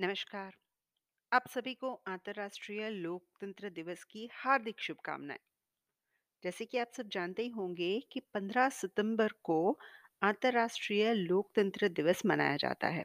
[0.00, 0.52] नमस्कार।
[1.32, 5.38] आप सभी को अंतर्राष्ट्रीय लोकतंत्र दिवस की हार्दिक शुभकामनाएँ।
[6.42, 9.60] जैसे कि आप सब जानते ही होंगे कि 15 सितंबर को
[10.22, 13.04] अंतर्राष्ट्रीय लोकतंत्र दिवस मनाया जाता है।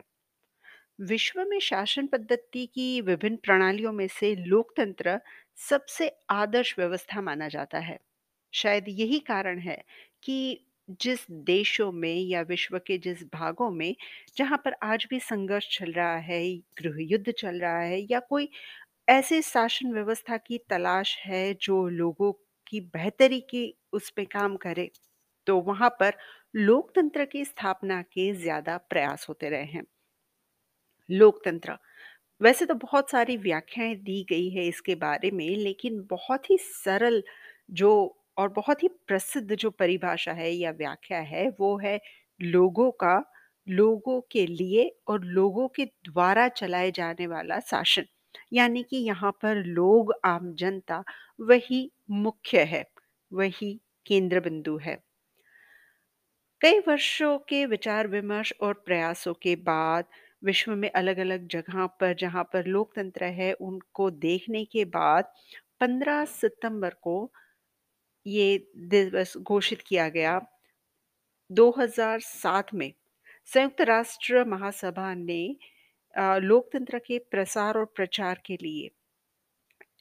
[1.01, 5.19] विश्व में शासन पद्धति की विभिन्न प्रणालियों में से लोकतंत्र
[5.59, 7.99] सबसे आदर्श व्यवस्था माना जाता है।
[8.53, 9.83] शायद यही कारण है
[10.23, 10.37] कि
[11.01, 13.95] जिस देशों में या विश्व के जिस भागों में
[14.37, 16.41] जहाँ पर आज भी संघर्ष चल रहा है,
[16.79, 18.49] गृह युद्ध चल रहा है या कोई
[19.07, 22.31] ऐसे शासन व्यवस्था की तलाश है जो लोगों
[22.67, 24.91] की बेहतरी की उस पे काम करे,
[25.47, 26.13] तो वहाँ पर
[26.57, 29.83] लोकतंत्र की स्थापना के ज़्यादा प्रयास होते रहे हैं।
[31.09, 31.77] लोकतंत्र
[32.41, 37.21] वैसे तो बहुत सारी व्याख्याएँ दी गई है इसके बारे में, लेकिन बहुत ही सरल
[37.73, 37.91] जो
[38.37, 41.99] और बहुत ही प्रसिद्ध जो परिभाषा है या व्याख्या है, वो है
[42.39, 43.15] लोगों का,
[43.67, 48.05] लोगों के लिए और लोगों के द्वारा चलाए जाने वाला शासन।
[48.53, 51.03] यानी कि यहाँ पर लोग, आम जनता
[51.41, 52.85] वही मुख्य है,
[53.31, 54.97] वही केंद्र बिंदु है।
[56.61, 60.05] कई वर्षों के विचार-विमर्श और प्रयासों के बाद
[60.43, 65.31] विश्व में अलग-अलग जगह पर जहाँ पर लोकतंत्र है, उनको देखने के बाद
[65.81, 67.31] 15 सितंबर को
[68.25, 68.57] ये
[68.89, 70.39] दिवस घोषित किया गया।
[71.49, 72.91] 2007 में
[73.49, 75.41] संयुक्त राष्ट्र महासभा ने
[76.41, 78.89] लोकतंत्र के प्रसार और प्रचार के लिए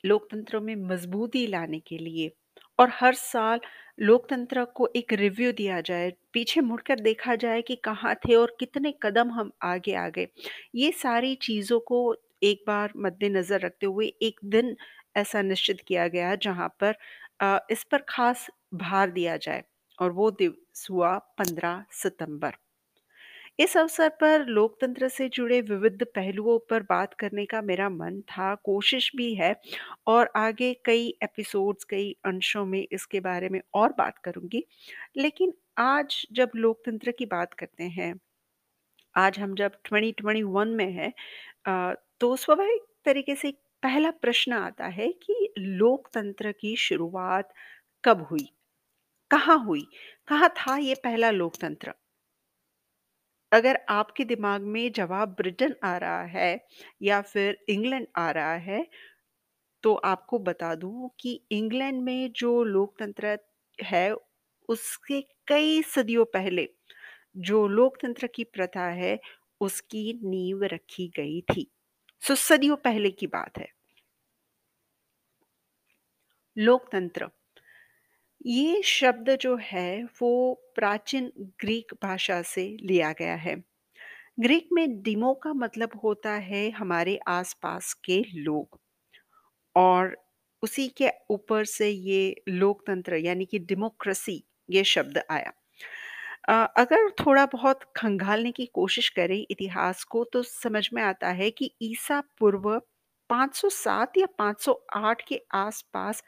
[0.04, 2.30] लोकतंत्र में मजबूती लाने के लिए
[2.78, 3.60] और हर साल
[3.98, 8.92] लोकतंत्र को एक रिव्यू दिया जाए, पीछे मुड़कर देखा जाए कि कहाँ थे और कितने
[9.02, 10.26] कदम हम आगे आ गए।
[10.74, 12.00] ये सारी चीज़ों को
[12.42, 14.76] एक बार मद्देनज़र रखते हुए एक दिन
[15.16, 16.94] ऐसा निश्चित किया गया जहाँ पर
[17.70, 19.62] इस पर ख़ास भार दिया जाए
[19.98, 22.56] और वो दिवस हुआ 15 सितंबर।
[23.58, 28.54] इस अवसर पर लोकतंत्र से जुड़े विविध पहलुओं पर बात करने का मेरा मन था,
[28.54, 29.54] कोशिश भी है
[30.06, 34.64] और आगे कई एपिसोड्स, कई अंशों में इसके बारे में और बात करूँगी
[35.16, 38.14] लेकिन आज जब लोकतंत्र की बात करते हैं,
[39.14, 41.12] आज हम जब 2021 में हैं
[42.20, 43.52] तो स्वाभाविक तरीके से
[43.84, 47.52] पहला प्रश्न आता है कि लोकतंत्र की शुरुआत
[48.04, 48.48] कब हुई?
[49.30, 49.86] कहाँ हुई?
[50.28, 51.94] कहाँ था ये पहला लोकतंत्र?
[53.52, 56.50] अगर आपके दिमाग में जवाब ब्रिटेन आ रहा है
[57.02, 58.86] या फिर इंग्लैंड आ रहा है,
[59.84, 63.38] तो आपको बता दूँ कि इंग्लैंड में जो लोकतंत्र
[63.78, 64.12] है,
[64.68, 66.68] उसके कई सदियों पहले
[67.42, 69.18] जो लोकतंत्र की प्रथा है,
[69.60, 71.70] उसकी नींव रखी गई थी।
[72.24, 73.68] सो सदियों पहले की बात है।
[76.56, 77.28] लोकतंत्र
[78.46, 80.30] ये शब्द जो है, वो
[80.74, 81.30] प्राचीन
[81.60, 83.56] ग्रीक भाषा से लिया गया है।
[84.40, 88.78] ग्रीक में डिमो का मतलब होता है हमारे आस-पास के लोग
[89.76, 90.16] और
[90.62, 95.52] उसी के ऊपर से ये लोकतंत्र, यानी कि डेमोक्रेसी ये शब्द आया।
[96.48, 101.70] अगर थोड़ा बहुत खंगालने की कोशिश करें इतिहास को तो समझ में आता है कि
[101.82, 102.78] ईसा पूर्व
[103.30, 106.22] 507 या 508 के आस-पास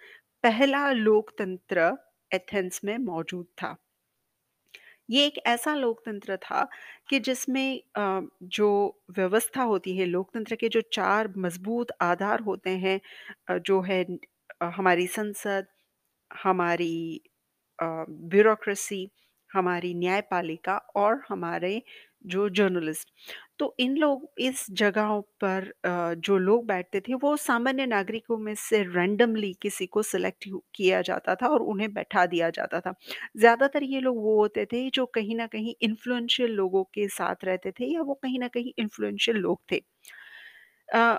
[0.44, 1.90] पहला लोकतंत्र
[2.30, 3.76] एथेंस में मौजूद था।
[5.08, 6.66] ये एक ऐसा लोकतंत्र था
[7.08, 8.68] कि जिसमें अ, जो
[9.10, 13.00] व्यवस्था होती है लोकतंत्र के जो 4 मज़बूत आधार होते हैं
[13.60, 14.04] जो है
[14.70, 15.66] हमारी संसद,
[16.30, 17.20] हमारी
[17.78, 19.08] अ, ब्यूरोक्रेसी,
[19.56, 21.80] हमारी न्यायपालिका और हमारे
[22.26, 23.08] जो जर्नलिस्ट।
[23.58, 25.70] तो इन लोग इस जगहों पर
[26.18, 31.34] जो लोग बैठते थे वो सामान्य नागरिकों में से रैंडमली किसी को सिलेक्ट किया जाता
[31.34, 32.94] था और उन्हें बैठा दिया जाता था।
[33.36, 37.70] ज़्यादातर ये लोग वो होते थे जो कहीं ना कहीं इन्फ्लुएंशियल लोगों के साथ रहते
[37.72, 39.80] थे या वो कहीं ना कहीं इन्फ्लुएंशियल लोग थे।
[40.88, 41.18] अ,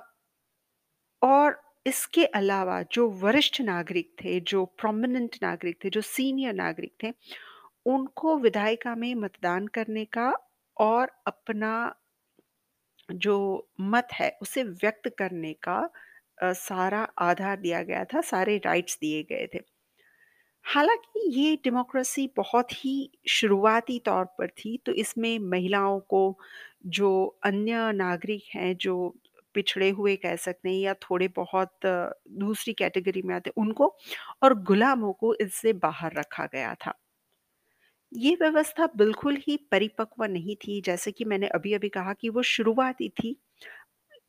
[1.22, 7.12] और इसके अलावा जो वरिष्ठ नागरिक थे, जो प्रोमिनेंट नागरिक थे, जो सीनियर नागरिक थे,
[7.88, 10.32] उनको विधायिका में मतदान करने का
[10.78, 11.74] और अपना
[13.10, 13.34] जो
[13.84, 15.78] मत है उसे व्यक्त करने का
[16.38, 19.60] अ, सारा आधार दिया गया था, सारे राइट्स दिए गए थे।
[20.66, 22.94] हालाँकि ये डेमोक्रेसी बहुत ही
[23.30, 26.22] शुरुआती तौर पर थी, तो इसमें महिलाओं को
[26.90, 27.12] जो
[27.44, 29.16] अन्य नागरिक हैं, जो
[29.56, 33.96] पिछड़े हुए कह सकते हैं या थोड़े बहुत दूसरी कैटेगरी में आते उनको
[34.44, 36.94] और गुलामों को इससे बाहर रखा गया था।
[38.12, 43.10] ये व्यवस्था बिल्कुल ही परिपक्व नहीं थी, जैसे कि मैंने अभी-अभी कहा कि वो शुरुआती
[43.14, 43.36] थी,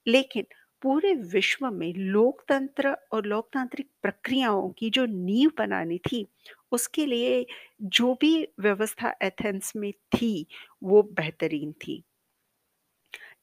[0.06, 0.46] लेकिन
[0.82, 6.26] पूरे विश्व में लोकतंत्र और लोकतांत्रिक प्रक्रियाओं की जो नींव बनानी थी,
[6.72, 7.44] उसके लिए
[7.82, 10.46] जो भी व्यवस्था एथेंस में थी,
[10.82, 12.02] वो बेहतरीन थी।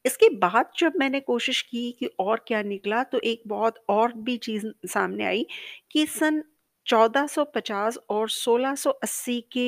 [0.05, 4.37] इसके बाद जब मैंने कोशिश की कि और क्या निकला तो एक बहुत और भी
[4.39, 5.45] चीज़ सामने आई
[5.91, 6.43] कि सन
[6.87, 9.67] 1450 और 1680 के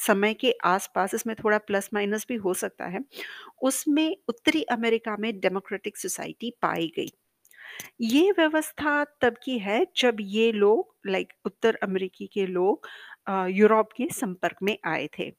[0.00, 3.00] समय के आस-पास इसमें थोड़ा प्लस माइनस भी हो सकता है,
[3.62, 7.10] उसमें उत्तरी अमेरिका में डेमोक्रेटिक सोसाइटी पाई गई।
[8.02, 12.88] ये व्यवस्था तब की है जब ये लोग लाइक उत्तर अमेरिकी के लोग
[13.50, 15.32] यूरोप के संपर्क में आए थे।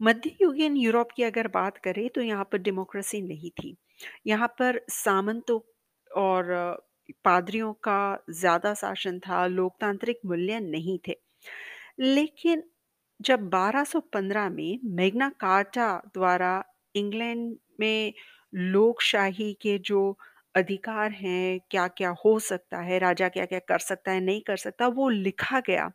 [0.00, 3.76] मध्ययुगीन यूरोप की अगर बात करें तो यहाँ पर डेमोक्रेसी नहीं थी।
[4.26, 5.60] यहाँ पर सामंतों
[6.10, 6.76] और अ,
[7.24, 7.98] पादरियों का
[8.32, 11.16] ज़्यादा शासन था, लोकतांत्रिक मूल्य नहीं थे।
[12.00, 12.62] लेकिन
[13.20, 16.62] जब 1215 में मैग्ना कार्टा द्वारा
[16.94, 18.12] इंग्लैंड में
[18.52, 20.00] लोकशाही के जो
[20.54, 25.08] अधिकार हैं, क्या-क्या हो सकता है, राजा क्या-क्या कर सकता है, नहीं कर सकता, वो
[25.10, 25.90] लिखा गया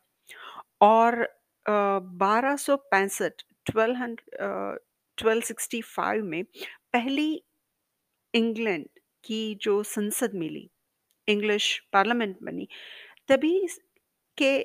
[0.82, 1.20] और
[1.66, 4.16] अ, 1265 12
[5.18, 6.42] ट्वेल्व 1265 में
[6.94, 7.32] पहली
[8.34, 8.86] इंग्लैंड
[9.24, 10.68] की जो संसद मिली,
[11.28, 12.68] इंग्लिश पार्लियामेंट बनी,
[13.28, 13.58] तभी
[14.38, 14.58] के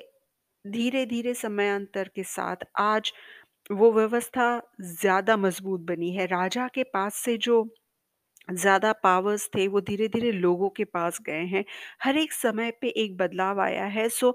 [0.64, 3.12] धीरे-धीरे समयांतर के साथ आज
[3.72, 4.46] वो व्यवस्था
[4.82, 7.64] ज़्यादा मज़बूत बनी है। राजा के पास से जो
[8.48, 11.64] ज़्यादा पावर्स थे वो धीरे-धीरे लोगों के पास गए हैं।
[12.02, 14.30] हर एक समय पे एक बदलाव आया है सो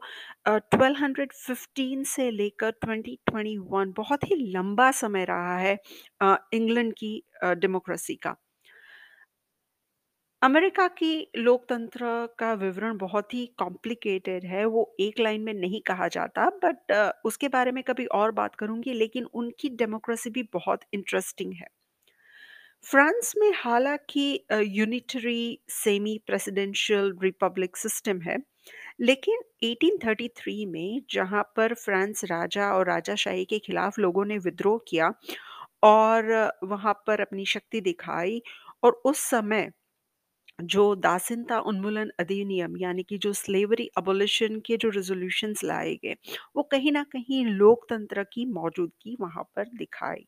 [0.46, 5.78] अ, 1215 से लेकर 2021 बहुत ही लंबा समय रहा है
[6.22, 7.14] अ, इंग्लैंड की
[7.46, 8.36] डेमोक्रेसी का।
[10.42, 12.06] अमेरिका की लोकतंत्र
[12.40, 16.92] का विवरण बहुत ही कॉम्प्लिकेटेड है, वो एक लाइन में नहीं कहा जाता बट
[17.26, 21.68] उसके बारे में कभी और बात करूँगी लेकिन उनकी डेमोक्रेसी भी बहुत इंटरेस्टिंग है।
[22.84, 28.38] फ्रांस में हालाँकि unitary semi presidential republic system है,
[29.02, 35.14] लेकिन 1833 में जहाँ पर फ्रांस राजा और राजाशाही के खिलाफ लोगों ने विद्रोह किया
[35.86, 36.32] और
[36.66, 38.42] वहाँ पर अपनी शक्ति दिखाई
[38.84, 39.72] और उस समय
[40.60, 46.16] जो दासिनता उन्मूलन अधिनियम यानी कि जो स्लेवरी अबोलिशन के जो रेज़ोल्यूशंस लाए गए,
[46.56, 50.26] वो कहीं ना कहीं लोकतंत्र की मौजूदगी वहाँ पर दिखाई।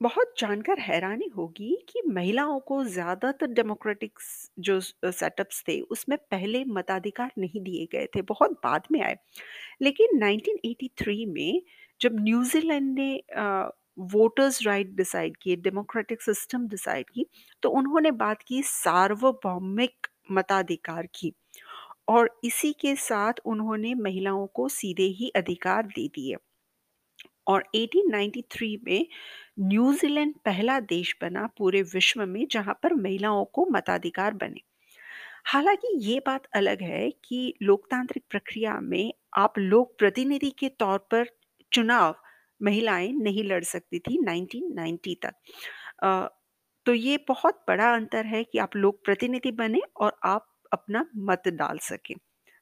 [0.00, 4.26] बहुत जानकर हैरानी होगी कि महिलाओं को ज़्यादातर डेमोक्रेटिक्स
[4.60, 9.16] जो सेटअप्स थे, उसमें पहले मताधिकार नहीं दिए गए थे, बहुत बाद में आए।
[9.82, 11.62] लेकिन 1983 में
[12.00, 13.12] जब न्यूज़ीलैंड ने
[14.02, 17.26] वोटर्स राइट डिसाइड किए, डेमोक्रेटिक सिस्टम डिसाइड की,
[17.62, 21.32] तो उन्होंने बात की सार्वभौमिक मताधिकार की
[22.08, 26.36] और इसी के साथ उन्होंने महिलाओं को सीधे ही अधिकार दे दिए।
[27.46, 29.06] और 1893 में
[29.60, 34.60] न्यूज़ीलैंड पहला देश बना पूरे विश्व में जहाँ पर महिलाओं को मताधिकार बने।
[35.46, 41.28] हालाँकि ये बात अलग है कि लोकतांत्रिक प्रक्रिया में आप लोक प्रतिनिधि के तौर पर
[41.72, 42.16] चुनाव
[42.62, 45.34] महिलाएँ नहीं लड़ सकती थी 1990 तक।
[46.86, 51.48] तो ये बहुत बड़ा अंतर है कि आप लोक प्रतिनिधि बने और आप अपना मत
[51.50, 52.14] डाल सकें।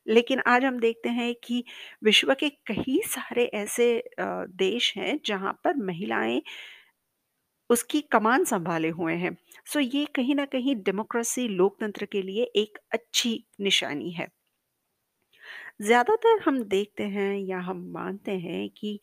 [0.07, 1.63] लेकिन आज हम देखते हैं कि
[2.05, 3.87] विश्व के कई सारे ऐसे
[4.21, 6.41] देश हैं जहाँ पर महिलाएँ
[7.71, 9.37] उसकी कमान संभाले हुए हैं।
[9.67, 14.31] सो ये कहीं ना कहीं डेमोक्रेसी, लोकतंत्र के लिए एक अच्छी निशानी है।
[15.83, 18.99] ज़्यादातर हम देखते हैं या हम मानते हैं कि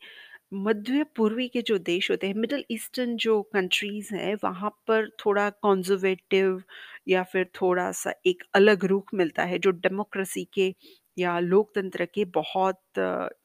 [0.52, 5.48] मध्य पूर्वी के जो देश होते हैं, मिडल ईस्टर्न जो कंट्रीज़ हैं, वहाँ पर थोड़ा
[5.56, 6.62] कंज़र्वेटिव
[7.08, 10.74] या फिर थोड़ा-सा एक अलग रुख मिलता है, जो डेमोक्रेसी के
[11.16, 12.80] या लोकतंत्र के बहुत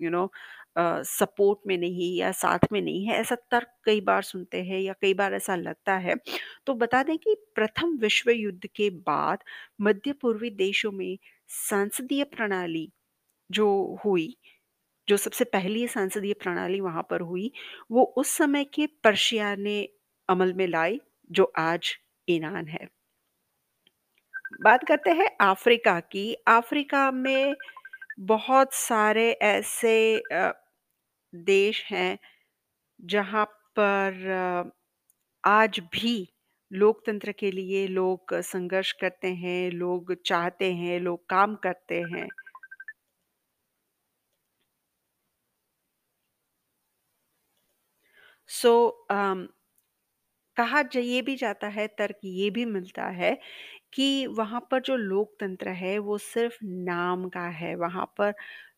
[0.02, 0.30] यू नो
[0.78, 4.94] सपोर्ट में नहीं या साथ में नहीं है, ऐसा तर्क कई बार सुनते हैं या
[5.02, 6.16] कई बार ऐसा लगता है।
[6.68, 9.44] तो बता दें कि प्रथम विश्व युद्ध के बाद
[9.82, 11.18] मध्य पूर्वी देशों में
[11.60, 12.90] संसदीय प्रणाली
[13.50, 13.68] जो
[14.06, 14.36] हुई
[15.08, 17.52] जो सबसे पहली संसदीय प्रणाली वहाँ पर हुई,
[17.92, 19.82] वो उस समय के पर्शिया ने
[20.30, 21.00] अमल में लाई,
[21.32, 21.96] जो आज
[22.28, 22.88] ईरान है।
[24.64, 27.54] बात करते हैं अफ्रीका की। अफ्रीका में
[28.22, 29.96] बहुत सारे ऐसे
[31.34, 32.18] देश हैं,
[33.00, 33.46] जहाँ
[33.80, 34.72] पर
[35.44, 36.16] आज भी
[36.72, 42.28] लोकतंत्र के लिए लोग संघर्ष करते हैं, लोग चाहते हैं, लोग काम करते हैं।
[48.50, 48.72] सो
[50.58, 53.32] कहा ज ये भी जाता है, तर्क ये भी मिलता है
[53.94, 58.34] कि वहाँ पर जो लोकतंत्र है, वो सिर्फ़ नाम का है, वहाँ पर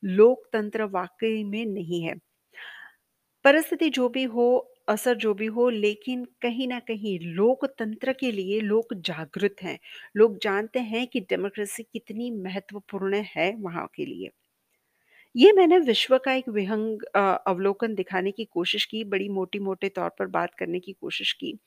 [0.06, 2.16] लोकतंत्र वाक़ई में नहीं है।
[3.46, 4.46] परिस्थिति जो भी हो,
[4.90, 9.78] असर जो भी हो, लेकिन कहीं न कहीं लोकतंत्र के लिए लोग जागृत हैं।
[10.16, 14.32] लोग जानते हैं कि डेमोक्रेसी कितनी महत्वपूर्ण है वहाँ के लिए।
[15.36, 17.02] ये मैंने विश्व का एक विहंग
[17.48, 21.60] अवलोकन दिखाने की कोशिश की, बड़ी मोटी-मोटे तौर पर बात करने की कोशिश की।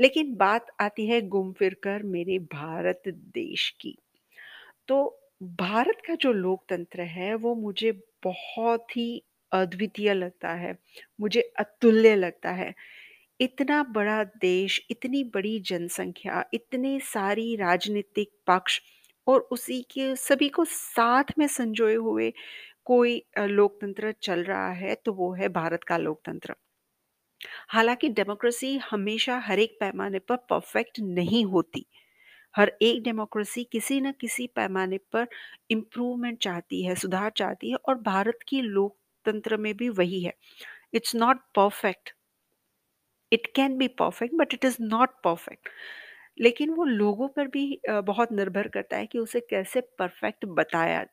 [0.00, 3.98] लेकिन बात आती है घूम फिर कर मेरे भारत देश की।
[4.88, 7.92] तो भारत का जो लोकतंत्र है वो मुझे
[8.24, 9.22] बहुत ही
[9.52, 10.76] अद्वितीय लगता है,
[11.20, 12.74] मुझे अतुल्य लगता है।
[13.40, 18.80] इतना बड़ा देश, इतनी बड़ी जनसंख्या, इतने सारी राजनीतिक पक्ष
[19.26, 22.32] और उसी के सभी को साथ में संजोए हुए
[22.86, 26.54] कोई लोकतंत्र चल रहा है तो वो है भारत का लोकतंत्र।
[27.68, 31.84] हालाँकि डेमोक्रेसी हमेशा हर एक पैमाने पर परफेक्ट नहीं होती।
[32.54, 35.26] हर एक डेमोक्रेसी किसी न किसी पैमाने पर
[35.70, 40.34] इम्प्रूवमेंट चाहती है, सुधार चाहती है और भारत की लोकतंत्र में भी वही है।
[40.94, 42.10] It's not perfect,
[43.32, 45.68] it can be perfect but it is not perfect.
[46.38, 51.04] लेकिन वो लोगों पर भी बहुत निर्भर करता है कि उसे कैसे परफेक्ट बताया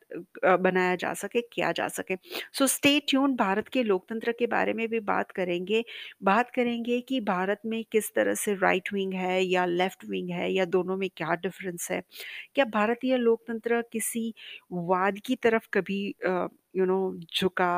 [0.58, 2.16] बनाया जा सके, किया जा सके।
[2.54, 5.84] सो स्टे ट्यून्ड भारत के लोकतंत्र के बारे में भी बात करेंगे।
[6.24, 10.50] बात करेंगे कि भारत में किस तरह से राइट विंग है या लेफ़्ट विंग है
[10.52, 12.02] या दोनों में क्या डिफ़रेंस है?
[12.54, 14.32] क्या भारतीय लोकतंत्र किसी
[14.72, 16.04] वाद की तरफ़ कभी
[16.74, 16.98] यू नो
[17.36, 17.72] झुका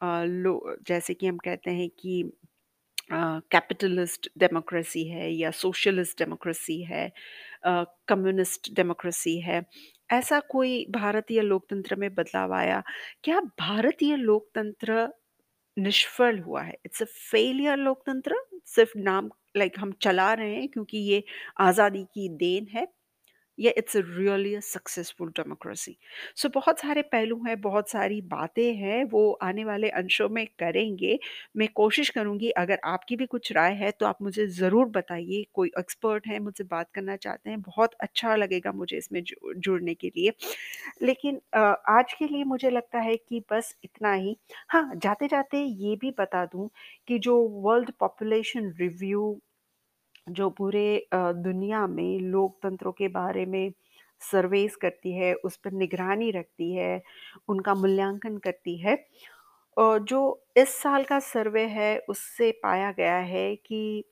[0.00, 2.22] लो जैसे कि हम कहते हैं कि
[3.10, 7.10] कैपिटलिस्ट डेमोक्रेसी है या सोशलिस्ट डेमोक्रेसी है
[8.08, 9.62] कम्युनिस्ट डेमोक्रेसी है,
[10.12, 12.82] ऐसा कोई भारतीय लोकतंत्र में बदलाव आया?
[13.24, 15.08] क्या भारतीय लोकतंत्र
[15.76, 16.74] निष्फल हुआ है?
[16.86, 18.36] इट्स अ फेलियर लोकतंत्र?
[18.68, 21.22] सिर्फ़ नाम लाइक हम चला रहे हैं क्योंकि ये
[21.62, 22.86] आज़ादी की देन है?
[23.58, 25.96] या it's a really successful democracy.
[26.36, 31.18] So बहुत सारे पहलू हैं, बहुत सारी बातें हैं, वो आने वाले अंशों में करेंगे।
[31.56, 35.70] मैं कोशिश करूँगी, अगर आपकी भी कुछ राय है तो आप मुझे ज़रूर बताइए। कोई
[35.78, 39.22] एक्सपर्ट है, मुझसे बात करना चाहते हैं, बहुत अच्छा लगेगा मुझे इसमें
[39.58, 40.32] जुड़ने के लिए।
[41.02, 44.36] लेकिन आज के लिए मुझे लगता है कि बस इतना ही।
[44.70, 46.68] हाँ जाते जाते ये भी बता दूँ
[47.08, 49.38] कि जो वर्ल्ड पॉपुलेशन रिव्यू
[50.30, 53.72] जो पूरे दुनिया में लोकतंत्रों के बारे में
[54.22, 57.02] सर्वेस करती है, उस पर निगरानी रखती है,
[57.48, 58.94] उनका मूल्यांकन करती है।
[59.76, 60.22] अ, जो
[60.56, 64.04] इस साल का सर्वे है, उससे पाया गया है कि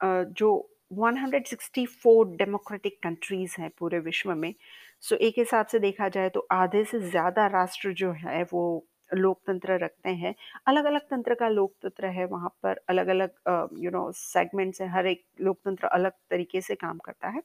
[0.00, 0.48] जो
[0.94, 4.54] 164 डेमोक्रेटिक कंट्रीज़ हैं पूरे विश्व में,
[5.02, 8.64] सो एक हिसाब से देखा जाए तो आधे से ज़्यादा राष्ट्र जो है वो
[9.10, 10.34] लोकतंत्र रखते हैं।
[10.68, 13.30] अलग-अलग तंत्र का लोकतंत्र है वहाँ पर अलग-अलग
[13.78, 17.42] यू नो सेगमेंट्स हैं, हर एक लोकतंत्र अलग तरीके से काम करता है।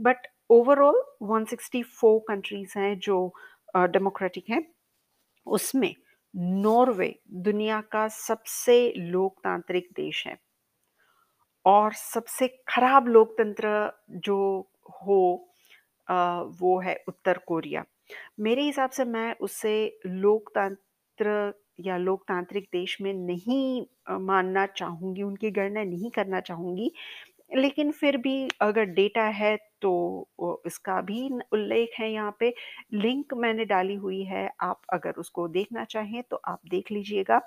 [0.00, 3.18] बट ओवरऑल 164 कंट्रीज़ हैं जो
[3.88, 4.64] डेमोक्रेटिक हैं।
[5.46, 5.94] उसमें
[6.34, 10.38] नॉर्वे दुनिया का सबसे लोकतांत्रिक देश है।
[11.64, 13.68] और सबसे खराब लोकतंत्र
[14.18, 14.36] जो
[14.96, 15.18] हो
[16.08, 16.14] अ,
[16.52, 17.84] वो है उत्तर कोरिया।
[18.40, 19.74] मेरे हिसाब से मैं उसे
[20.06, 20.78] लोकतंत्र
[21.80, 23.84] या लोकतांत्रिक देश में नहीं
[24.20, 26.90] मानना चाहूँगी, उनकी गणना नहीं करना चाहूँगी।
[27.50, 32.52] लेकिन फिर भी अगर डेटा है तो इसका भी उल्लेख है यहाँ पे,
[32.92, 37.40] लिंक मैंने डाली हुई है, आप अगर उसको देखना चाहें तो आप देख लीजिएगा।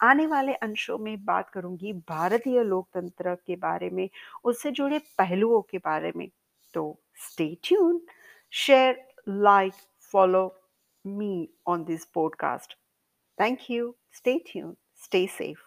[0.00, 4.08] आने वाले अंशों में बात करूँगी भारतीय लोकतंत्र के बारे में,
[4.44, 6.28] उससे जुड़े पहलुओं के बारे में।
[6.74, 8.00] तो stay tuned,
[8.52, 9.72] share, like,
[10.14, 10.54] follow
[11.04, 12.76] me on this podcast.
[13.38, 13.96] Thank you.
[14.12, 14.76] Stay tuned.
[14.94, 15.62] Stay safe.